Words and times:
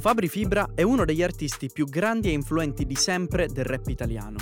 Fabri 0.00 0.28
Fibra 0.28 0.70
è 0.76 0.82
uno 0.82 1.04
degli 1.04 1.24
artisti 1.24 1.68
più 1.72 1.84
grandi 1.84 2.28
e 2.28 2.32
influenti 2.32 2.86
di 2.86 2.94
sempre 2.94 3.48
del 3.48 3.64
rap 3.64 3.88
italiano. 3.88 4.36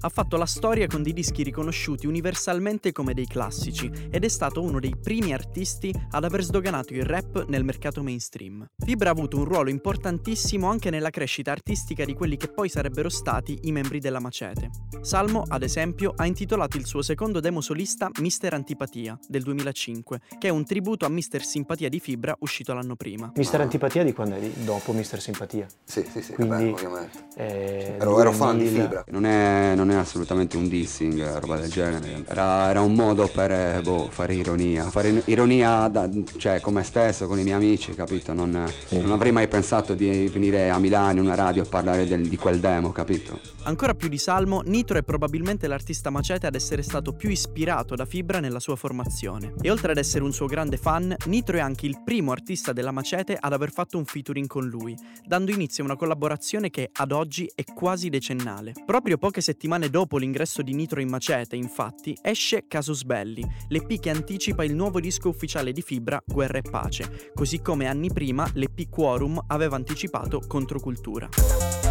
Ha 0.00 0.08
fatto 0.08 0.36
la 0.36 0.46
storia 0.46 0.86
con 0.86 1.02
dei 1.02 1.12
dischi 1.12 1.42
riconosciuti 1.42 2.06
universalmente 2.06 2.92
come 2.92 3.14
dei 3.14 3.26
classici 3.26 3.90
ed 4.10 4.24
è 4.24 4.28
stato 4.28 4.62
uno 4.62 4.78
dei 4.80 4.94
primi 5.00 5.32
artisti 5.32 5.92
ad 6.10 6.24
aver 6.24 6.42
sdoganato 6.42 6.92
il 6.94 7.02
rap 7.04 7.46
nel 7.48 7.64
mercato 7.64 8.02
mainstream. 8.02 8.66
Fibra 8.84 9.08
ha 9.08 9.12
avuto 9.12 9.36
un 9.38 9.44
ruolo 9.44 9.70
importantissimo 9.70 10.68
anche 10.68 10.90
nella 10.90 11.10
crescita 11.10 11.50
artistica 11.52 12.04
di 12.04 12.14
quelli 12.14 12.36
che 12.36 12.48
poi 12.48 12.68
sarebbero 12.68 13.08
stati 13.08 13.58
i 13.62 13.72
membri 13.72 13.98
della 13.98 14.20
Macete. 14.20 14.70
Salmo, 15.00 15.44
ad 15.46 15.62
esempio, 15.62 16.12
ha 16.16 16.26
intitolato 16.26 16.76
il 16.76 16.86
suo 16.86 17.02
secondo 17.02 17.40
demo 17.40 17.60
solista 17.60 18.10
Mister 18.20 18.54
Antipatia 18.54 19.18
del 19.28 19.42
2005, 19.42 20.20
che 20.38 20.48
è 20.48 20.50
un 20.50 20.64
tributo 20.64 21.06
a 21.06 21.08
Mister 21.08 21.42
Simpatia 21.44 21.88
di 21.88 22.00
Fibra 22.00 22.36
uscito 22.40 22.72
l'anno 22.74 22.96
prima. 22.96 23.32
Mister 23.36 23.60
Antipatia 23.60 24.02
di 24.04 24.12
quando 24.12 24.36
è? 24.36 24.40
Di- 24.40 24.64
Dopo 24.64 24.92
Mister 24.92 25.20
Simpatia. 25.20 25.66
Sì, 25.84 26.04
sì, 26.10 26.22
sì, 26.22 26.32
Quindi, 26.32 26.70
vabbè, 26.70 26.72
ovviamente. 26.72 27.24
Eh, 27.36 27.94
Ero, 27.98 28.18
ero 28.20 28.30
2000 28.30 28.32
fan 28.32 28.58
di 28.58 28.66
Fibra. 28.68 29.04
Non 29.08 29.24
è, 29.26 29.74
non 29.74 29.85
è 29.90 29.94
assolutamente 29.94 30.56
un 30.56 30.68
dissing, 30.68 31.18
eh, 31.20 31.40
roba 31.40 31.56
del 31.56 31.70
genere. 31.70 32.24
Era, 32.26 32.70
era 32.70 32.80
un 32.80 32.94
modo 32.94 33.28
per 33.28 33.50
eh, 33.50 33.80
boh, 33.82 34.08
fare 34.10 34.34
ironia. 34.34 34.84
Fare 34.90 35.22
ironia 35.26 35.88
da- 35.88 36.08
cioè, 36.36 36.60
con 36.60 36.74
me 36.74 36.82
stesso, 36.82 37.26
con 37.26 37.38
i 37.38 37.42
miei 37.42 37.56
amici, 37.56 37.94
capito? 37.94 38.32
Non, 38.32 38.50
non 38.50 39.12
avrei 39.12 39.32
mai 39.32 39.48
pensato 39.48 39.94
di 39.94 40.28
venire 40.28 40.70
a 40.70 40.78
Milano 40.78 41.18
in 41.20 41.26
una 41.26 41.34
radio 41.34 41.62
a 41.62 41.66
parlare 41.66 42.06
del- 42.06 42.28
di 42.28 42.36
quel 42.36 42.60
demo, 42.60 42.92
capito? 42.92 43.38
Ancora 43.64 43.94
più 43.94 44.08
di 44.08 44.18
Salmo, 44.18 44.62
Nitro 44.64 44.96
è 44.96 45.02
probabilmente 45.02 45.66
l'artista 45.66 46.08
Macete 46.08 46.46
ad 46.46 46.54
essere 46.54 46.82
stato 46.82 47.12
più 47.12 47.30
ispirato 47.30 47.96
da 47.96 48.04
Fibra 48.04 48.38
nella 48.38 48.60
sua 48.60 48.76
formazione. 48.76 49.54
E 49.60 49.70
oltre 49.70 49.90
ad 49.90 49.98
essere 49.98 50.22
un 50.22 50.32
suo 50.32 50.46
grande 50.46 50.76
fan, 50.76 51.14
Nitro 51.26 51.56
è 51.56 51.60
anche 51.60 51.86
il 51.86 52.00
primo 52.04 52.30
artista 52.30 52.72
della 52.72 52.92
Macete 52.92 53.36
ad 53.38 53.52
aver 53.52 53.72
fatto 53.72 53.98
un 53.98 54.04
featuring 54.04 54.46
con 54.46 54.66
lui, 54.66 54.96
dando 55.26 55.50
inizio 55.50 55.82
a 55.82 55.86
una 55.86 55.96
collaborazione 55.96 56.70
che 56.70 56.90
ad 56.92 57.10
oggi 57.10 57.50
è 57.54 57.64
quasi 57.64 58.08
decennale. 58.08 58.72
Proprio 58.86 59.18
poche 59.18 59.40
settimane 59.40 59.75
dopo 59.90 60.16
l'ingresso 60.16 60.62
di 60.62 60.72
Nitro 60.72 61.00
in 61.00 61.08
Macete, 61.08 61.54
infatti, 61.54 62.16
esce 62.22 62.64
Casus 62.66 63.04
Belli, 63.04 63.46
l'EP 63.68 64.00
che 64.00 64.10
anticipa 64.10 64.64
il 64.64 64.74
nuovo 64.74 64.98
disco 64.98 65.28
ufficiale 65.28 65.72
di 65.72 65.82
Fibra, 65.82 66.20
Guerra 66.24 66.58
e 66.58 66.62
Pace, 66.62 67.30
così 67.34 67.60
come 67.60 67.86
anni 67.86 68.10
prima 68.10 68.50
l'EP 68.54 68.88
Quorum 68.88 69.38
aveva 69.46 69.76
anticipato 69.76 70.40
Controcultura. 70.46 71.85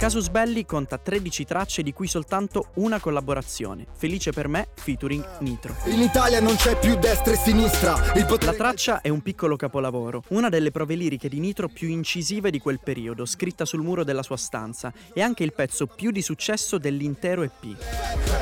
Casus 0.00 0.30
Belli 0.30 0.64
conta 0.64 0.96
13 0.96 1.44
tracce 1.44 1.82
di 1.82 1.92
cui 1.92 2.06
soltanto 2.06 2.70
una 2.76 2.98
collaborazione, 2.98 3.84
Felice 3.94 4.32
per 4.32 4.48
me, 4.48 4.68
featuring 4.74 5.22
Nitro. 5.40 5.76
In 5.88 6.00
Italia 6.00 6.40
non 6.40 6.56
c'è 6.56 6.78
più 6.78 6.96
destra 6.96 7.34
e 7.34 7.36
sinistra. 7.36 8.10
Il 8.14 8.22
La 8.22 8.24
potere 8.24 8.56
traccia 8.56 9.02
è 9.02 9.10
un 9.10 9.20
piccolo 9.20 9.56
capolavoro, 9.56 10.22
una 10.28 10.48
delle 10.48 10.70
prove 10.70 10.94
liriche 10.94 11.28
di 11.28 11.38
Nitro 11.38 11.68
più 11.68 11.88
incisive 11.88 12.50
di 12.50 12.58
quel 12.58 12.80
periodo, 12.82 13.26
scritta 13.26 13.66
sul 13.66 13.82
muro 13.82 14.02
della 14.02 14.22
sua 14.22 14.38
stanza, 14.38 14.90
e 15.12 15.20
anche 15.20 15.44
il 15.44 15.52
pezzo 15.52 15.86
più 15.86 16.10
di 16.10 16.22
successo 16.22 16.78
dell'intero 16.78 17.42
EP. 17.42 17.76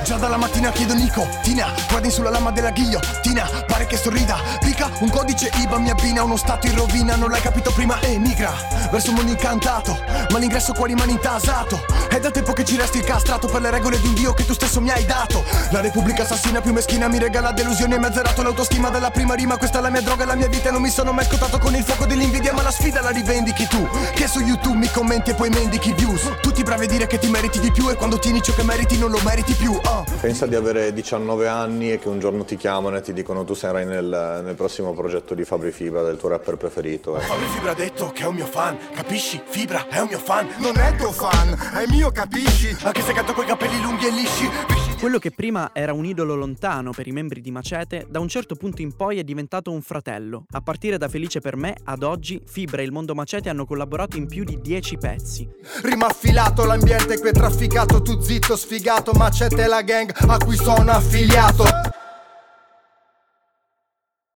Già 0.04 0.16
dalla 0.16 0.36
mattina 0.36 0.70
chiedo 0.70 0.94
Nico, 0.94 1.26
Tina, 1.42 1.74
guardi 1.88 2.10
sulla 2.10 2.30
lama 2.30 2.52
della 2.52 2.70
ghigliottina, 2.70 3.64
pare 3.66 3.86
che 3.86 3.96
sorrida, 3.96 4.36
un 5.00 5.10
codice 5.10 5.50
IBA 5.54 5.78
mi 5.78 5.90
abbina 5.90 6.22
uno 6.22 6.36
stato 6.36 6.66
in 6.66 6.74
rovina, 6.74 7.16
non 7.16 7.30
l'hai 7.30 7.40
capito 7.40 7.70
prima, 7.72 8.00
emigra, 8.02 8.52
verso 8.90 9.10
un 9.10 9.16
mondo 9.16 9.30
incantato, 9.30 9.98
ma 10.30 10.38
l'ingresso 10.38 10.72
qua 10.72 10.86
rimane 10.86 11.12
intasato, 11.12 11.84
è 12.08 12.18
da 12.18 12.30
tempo 12.30 12.52
che 12.52 12.64
ci 12.64 12.76
resti 12.76 12.98
incastrato 12.98 13.46
per 13.48 13.60
le 13.60 13.70
regole 13.70 14.00
di 14.00 14.06
un 14.06 14.14
dio 14.14 14.32
che 14.32 14.44
tu 14.44 14.54
stesso 14.54 14.80
mi 14.80 14.90
hai 14.90 15.04
dato, 15.04 15.44
la 15.70 15.80
repubblica 15.80 16.22
assassina 16.22 16.60
più 16.60 16.72
meschina 16.72 17.08
mi 17.08 17.18
regala 17.18 17.52
delusione 17.52 17.96
e 17.96 17.98
mi 17.98 18.06
ha 18.06 18.12
zerato 18.12 18.42
l'autostima 18.42 18.88
dalla 18.88 19.10
prima 19.10 19.34
rima, 19.34 19.56
questa 19.56 19.78
è 19.78 19.82
la 19.82 19.90
mia 19.90 20.02
droga, 20.02 20.24
la 20.24 20.34
mia 20.34 20.48
vita 20.48 20.68
e 20.68 20.72
non 20.72 20.82
mi 20.82 20.90
sono 20.90 21.12
mai 21.12 21.24
scottato 21.24 21.58
con 21.58 21.74
il 21.74 21.84
fuoco 21.84 22.06
dell'invidia, 22.06 22.52
ma 22.52 22.62
la 22.62 22.70
sfida 22.70 23.00
la 23.00 23.10
rivendichi 23.10 23.66
tu, 23.66 23.86
che 24.14 24.24
YouTube 24.24 24.37
mi 24.88 24.94
commenti 24.94 25.30
e 25.30 25.34
poi 25.34 25.50
mendichi 25.50 25.92
views, 25.92 26.30
tutti 26.40 26.62
bravi 26.62 26.84
a 26.84 26.88
dire 26.88 27.06
che 27.06 27.18
ti 27.18 27.28
meriti 27.28 27.60
di 27.60 27.70
più 27.70 27.90
e 27.90 27.94
quando 27.94 28.18
tieni 28.18 28.40
ciò 28.40 28.54
che 28.54 28.62
meriti 28.62 28.96
non 28.98 29.10
lo 29.10 29.20
meriti 29.22 29.52
più, 29.52 29.78
ah. 29.82 30.02
Pensa 30.20 30.46
di 30.46 30.54
avere 30.54 30.92
19 30.92 31.46
anni 31.46 31.92
e 31.92 31.98
che 31.98 32.08
un 32.08 32.18
giorno 32.18 32.44
ti 32.44 32.56
chiamano 32.56 32.96
e 32.96 33.02
ti 33.02 33.12
dicono 33.12 33.44
tu 33.44 33.54
sarai 33.54 33.84
nel, 33.84 34.40
nel 34.44 34.54
prossimo 34.54 34.94
progetto 34.94 35.34
di 35.34 35.44
Fabri 35.44 35.72
Fibra 35.72 36.02
del 36.02 36.16
tuo 36.16 36.30
rapper 36.30 36.56
preferito. 36.56 37.16
eh. 37.18 37.20
Fabri 37.20 37.46
Fibra 37.48 37.72
ha 37.72 37.74
detto 37.74 38.10
che 38.12 38.22
è 38.22 38.26
un 38.26 38.34
mio 38.36 38.46
fan, 38.46 38.78
capisci? 38.94 39.40
Fibra 39.46 39.86
è 39.88 40.00
un 40.00 40.08
mio 40.08 40.18
fan, 40.18 40.48
non 40.58 40.76
è 40.78 40.94
tuo 40.96 41.12
fan, 41.12 41.56
è 41.74 41.84
mio, 41.88 42.10
capisci? 42.10 42.74
Anche 42.82 43.02
se 43.02 43.12
canto 43.12 43.34
coi 43.34 43.44
capelli 43.44 43.80
lunghi 43.82 44.06
e 44.06 44.10
lisci. 44.10 44.77
Quello 44.98 45.20
che 45.20 45.30
prima 45.30 45.70
era 45.72 45.92
un 45.92 46.04
idolo 46.04 46.34
lontano 46.34 46.90
per 46.90 47.06
i 47.06 47.12
membri 47.12 47.40
di 47.40 47.52
Macete, 47.52 48.08
da 48.10 48.18
un 48.18 48.26
certo 48.26 48.56
punto 48.56 48.82
in 48.82 48.96
poi 48.96 49.20
è 49.20 49.22
diventato 49.22 49.70
un 49.70 49.80
fratello. 49.80 50.44
A 50.50 50.60
partire 50.60 50.98
da 50.98 51.08
Felice 51.08 51.38
per 51.38 51.54
me, 51.54 51.76
ad 51.84 52.02
oggi, 52.02 52.42
Fibra 52.44 52.82
e 52.82 52.84
il 52.84 52.90
mondo 52.90 53.14
Macete 53.14 53.48
hanno 53.48 53.64
collaborato 53.64 54.16
in 54.16 54.26
più 54.26 54.42
di 54.42 54.58
10 54.60 54.98
pezzi. 54.98 55.48
Rima 55.84 56.06
affilato, 56.06 56.66
l'ambiente 56.66 57.16
qui 57.20 57.28
è 57.28 57.32
trafficato, 57.32 58.02
tu 58.02 58.20
zitto 58.20 58.56
sfigato, 58.56 59.12
ma 59.12 59.30
c'è 59.30 59.46
te 59.46 59.68
la 59.68 59.82
gang 59.82 60.12
a 60.14 60.36
cui 60.38 60.56
sono 60.56 60.90
affiliato. 60.90 61.97